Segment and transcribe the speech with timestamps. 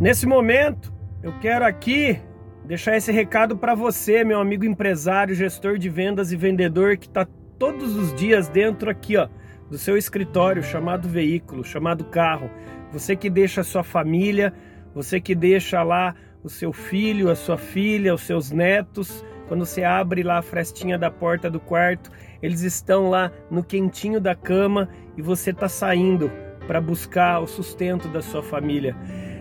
[0.00, 0.92] Nesse momento,
[1.24, 2.20] eu quero aqui
[2.64, 7.26] deixar esse recado para você, meu amigo empresário, gestor de vendas e vendedor que está
[7.58, 9.28] todos os dias dentro aqui, ó,
[9.68, 12.48] do seu escritório, chamado veículo, chamado carro.
[12.92, 14.54] Você que deixa a sua família,
[14.94, 19.82] você que deixa lá o seu filho, a sua filha, os seus netos, quando você
[19.82, 22.08] abre lá a frestinha da porta do quarto,
[22.40, 26.30] eles estão lá no quentinho da cama e você está saindo
[26.68, 28.94] para buscar o sustento da sua família.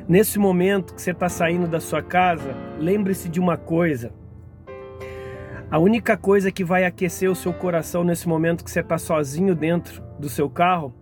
[0.07, 4.13] Nesse momento que você está saindo da sua casa, lembre-se de uma coisa.
[5.69, 9.53] A única coisa que vai aquecer o seu coração nesse momento que você está sozinho
[9.53, 10.93] dentro do seu carro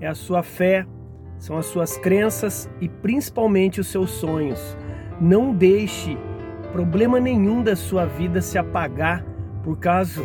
[0.00, 0.86] é a sua fé,
[1.36, 4.76] são as suas crenças e principalmente os seus sonhos.
[5.20, 6.16] Não deixe
[6.70, 9.24] problema nenhum da sua vida se apagar
[9.64, 10.24] por causa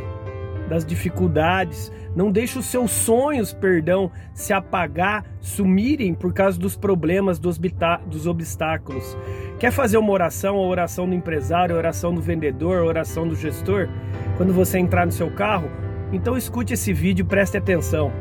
[0.70, 7.40] das dificuldades, não deixe os seus sonhos, perdão, se apagar, sumirem por causa dos problemas,
[7.40, 7.60] dos,
[8.06, 9.18] dos obstáculos.
[9.60, 13.36] Quer fazer uma oração, a oração do empresário, a oração do vendedor, a oração do
[13.36, 13.90] gestor?
[14.38, 15.70] Quando você entrar no seu carro,
[16.14, 18.12] então escute esse vídeo preste atenção.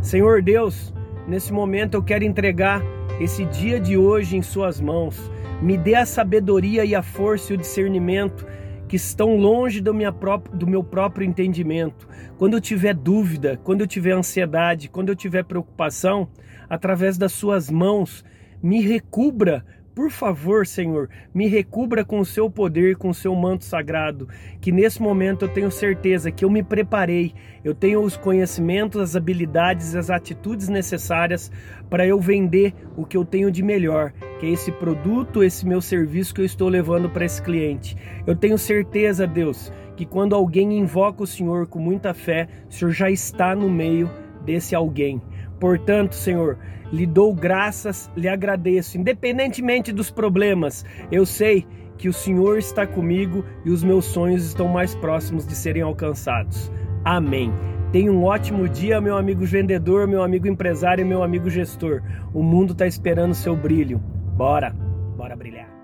[0.00, 0.94] Senhor Deus,
[1.26, 2.82] nesse momento eu quero entregar
[3.18, 5.30] esse dia de hoje em Suas mãos.
[5.60, 8.46] Me dê a sabedoria e a força e o discernimento
[8.88, 12.08] que estão longe do, minha própria, do meu próprio entendimento.
[12.38, 16.28] Quando eu tiver dúvida, quando eu tiver ansiedade, quando eu tiver preocupação,
[16.68, 18.24] através das suas mãos,
[18.62, 19.64] me recubra
[19.96, 24.28] por favor, Senhor, me recubra com o seu poder, com o seu manto sagrado,
[24.60, 27.32] que nesse momento eu tenho certeza que eu me preparei,
[27.64, 31.50] eu tenho os conhecimentos, as habilidades, as atitudes necessárias
[31.88, 35.80] para eu vender o que eu tenho de melhor, que é esse produto, esse meu
[35.80, 37.96] serviço que eu estou levando para esse cliente.
[38.26, 42.90] Eu tenho certeza, Deus, que quando alguém invoca o Senhor com muita fé, o Senhor
[42.90, 44.10] já está no meio
[44.44, 45.20] desse alguém.
[45.58, 46.58] Portanto, Senhor,
[46.92, 50.84] lhe dou graças, lhe agradeço, independentemente dos problemas.
[51.10, 55.54] Eu sei que o Senhor está comigo e os meus sonhos estão mais próximos de
[55.54, 56.70] serem alcançados.
[57.04, 57.52] Amém.
[57.90, 62.02] Tenha um ótimo dia, meu amigo vendedor, meu amigo empresário meu amigo gestor.
[62.34, 64.02] O mundo está esperando seu brilho.
[64.36, 64.70] Bora,
[65.16, 65.75] bora brilhar.